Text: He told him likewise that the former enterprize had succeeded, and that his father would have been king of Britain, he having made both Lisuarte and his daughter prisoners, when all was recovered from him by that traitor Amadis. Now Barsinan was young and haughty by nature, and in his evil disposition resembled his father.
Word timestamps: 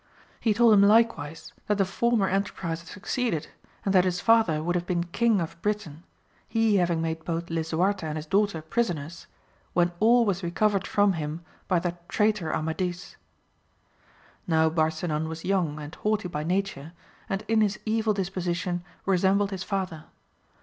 He 0.39 0.55
told 0.55 0.73
him 0.73 0.81
likewise 0.81 1.53
that 1.67 1.77
the 1.77 1.85
former 1.85 2.27
enterprize 2.27 2.79
had 2.79 2.87
succeeded, 2.87 3.49
and 3.85 3.93
that 3.93 4.03
his 4.03 4.19
father 4.19 4.63
would 4.63 4.73
have 4.73 4.87
been 4.87 5.03
king 5.03 5.39
of 5.39 5.61
Britain, 5.61 6.01
he 6.49 6.77
having 6.77 7.03
made 7.03 7.23
both 7.23 7.51
Lisuarte 7.51 8.01
and 8.07 8.17
his 8.17 8.25
daughter 8.25 8.63
prisoners, 8.63 9.27
when 9.73 9.91
all 9.99 10.25
was 10.25 10.41
recovered 10.41 10.87
from 10.87 11.13
him 11.13 11.41
by 11.67 11.77
that 11.77 12.09
traitor 12.09 12.51
Amadis. 12.51 13.15
Now 14.47 14.71
Barsinan 14.71 15.27
was 15.27 15.45
young 15.45 15.79
and 15.79 15.93
haughty 15.93 16.27
by 16.29 16.43
nature, 16.43 16.93
and 17.29 17.43
in 17.47 17.61
his 17.61 17.79
evil 17.85 18.15
disposition 18.15 18.83
resembled 19.05 19.51
his 19.51 19.61
father. 19.61 20.05